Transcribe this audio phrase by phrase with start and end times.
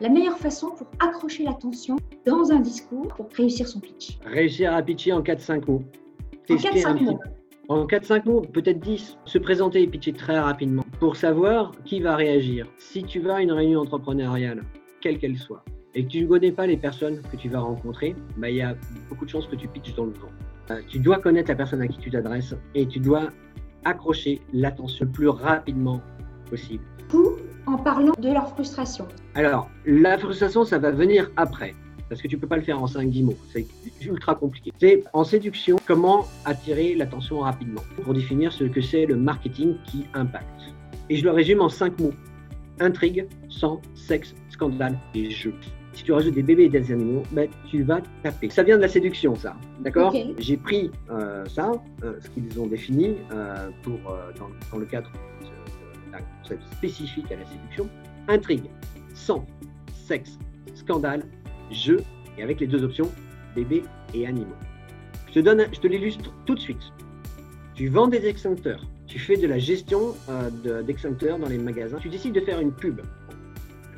[0.00, 4.82] la meilleure façon pour accrocher l'attention dans un discours pour réussir son pitch Réussir à
[4.82, 5.82] pitcher en 4-5 mots.
[6.50, 7.20] En Tester un 4-5 petit- mots.
[7.68, 9.16] En 4-5 mots, peut-être 10.
[9.24, 12.66] Se présenter et pitcher très rapidement pour savoir qui va réagir.
[12.78, 14.62] Si tu vas à une réunion entrepreneuriale,
[15.00, 15.64] quelle qu'elle soit,
[15.94, 18.62] et que tu ne connais pas les personnes que tu vas rencontrer, bah, il y
[18.62, 18.76] a
[19.08, 20.28] beaucoup de chances que tu pitches dans le vent.
[20.70, 23.28] Euh, tu dois connaître la personne à qui tu t'adresses et tu dois
[23.84, 26.00] accrocher l'attention le plus rapidement
[26.50, 26.84] possible.
[27.66, 29.06] En parlant de leur frustration.
[29.34, 31.74] Alors, la frustration, ça va venir après.
[32.08, 33.36] Parce que tu peux pas le faire en 5-10 mots.
[33.52, 33.66] C'est
[34.02, 34.70] ultra compliqué.
[34.78, 40.04] C'est en séduction, comment attirer l'attention rapidement pour définir ce que c'est le marketing qui
[40.12, 40.46] impacte.
[41.08, 42.12] Et je le résume en 5 mots.
[42.80, 45.54] Intrigue, sang, sexe, scandale et jeu.
[45.94, 48.50] Si tu rajoutes des bébés et des animaux, ben, tu vas taper.
[48.50, 49.56] Ça vient de la séduction, ça.
[49.80, 50.14] D'accord.
[50.38, 51.72] J'ai pris euh, ça,
[52.02, 53.98] euh, ce qu'ils ont défini euh, pour,
[54.38, 55.10] dans, dans le cadre
[56.12, 57.88] d'un concept spécifique à la séduction.
[58.28, 58.64] Intrigue,
[59.14, 59.46] sang,
[59.92, 60.38] sexe,
[60.74, 61.24] scandale,
[61.70, 62.02] jeu,
[62.38, 63.10] et avec les deux options,
[63.54, 63.82] bébé
[64.14, 64.54] et animaux.
[65.28, 66.92] Je te, donne, un- je te l'illustre tout de suite.
[67.74, 71.98] Tu vends des extincteurs, tu fais de la gestion euh, de- d'extincteurs dans les magasins,
[71.98, 73.00] tu décides de faire une pub.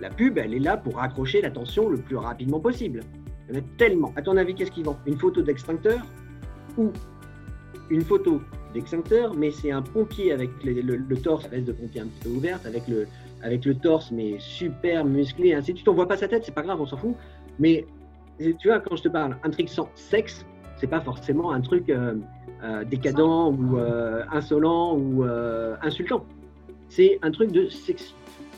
[0.00, 3.00] La pub, elle est là pour accrocher l'attention le plus rapidement possible.
[3.48, 4.12] Il y en a tellement.
[4.16, 4.96] À ton avis, qu'est-ce qu'ils vendent?
[5.06, 6.00] Une photo d'extincteur
[6.76, 6.92] ou
[7.90, 8.40] une photo
[8.74, 12.06] d'extincteur, mais c'est un pompier avec les- le, le torse, la veste de pompier un
[12.06, 13.06] petit peu ouverte, avec le,
[13.42, 15.88] avec le torse, mais super musclé, ainsi de suite.
[15.88, 17.14] On voit pas sa tête, c'est pas grave, on s'en fout.
[17.58, 17.86] Mais
[18.38, 20.44] tu vois, quand je te parle intrigue sans sexe,
[20.76, 22.14] c'est pas forcément un truc euh,
[22.64, 26.24] euh, décadent ou euh, insolent ou euh, insultant.
[26.88, 28.14] C'est un truc de sexy.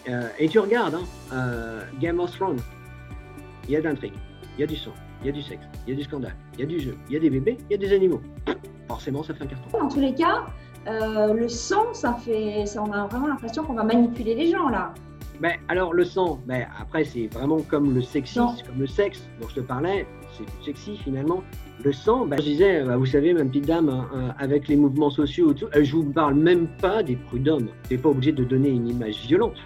[0.09, 0.95] Euh, et tu regardes,
[1.33, 2.59] hein, Game of Thrones,
[3.65, 4.13] il y a de l'intrigue,
[4.57, 6.35] il y a du sang, il y a du sexe, il y a du scandale,
[6.55, 8.21] il y a du jeu, il y a des bébés, il y a des animaux.
[8.89, 9.79] Forcément, ça fait un carton.
[9.79, 10.47] Dans tous les cas,
[10.87, 14.69] euh, le sang, ça fait, ça, on a vraiment l'impression qu'on va manipuler les gens
[14.69, 14.95] là.
[15.41, 19.49] Ben, alors le sang, ben, après c'est vraiment comme le c'est comme le sexe dont
[19.49, 21.43] je te parlais, c'est du sexy finalement.
[21.85, 24.77] Le sang, ben, je disais, ben, vous savez, ma petite dame, hein, hein, avec les
[24.77, 27.69] mouvements sociaux, tout, euh, je vous parle même pas des prud'hommes.
[27.87, 29.59] Tu n'es pas obligé de donner une image violente.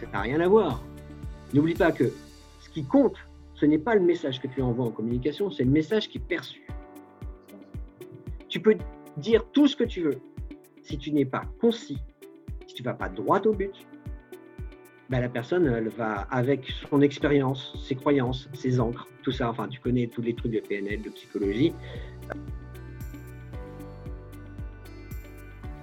[0.00, 0.82] Ça n'a rien à voir.
[1.54, 2.12] N'oublie pas que
[2.60, 3.14] ce qui compte,
[3.54, 6.26] ce n'est pas le message que tu envoies en communication, c'est le message qui est
[6.26, 6.65] perçu.
[8.56, 8.78] Tu peux
[9.18, 10.18] dire tout ce que tu veux.
[10.82, 11.98] Si tu n'es pas concis,
[12.66, 13.86] si tu vas pas droit au but,
[15.10, 19.68] ben, la personne, elle va, avec son expérience, ses croyances, ses encres, tout ça, enfin,
[19.68, 21.74] tu connais tous les trucs de PNL, de psychologie,